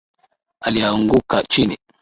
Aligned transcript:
Alianguka 0.59 1.43
chini 1.43 1.77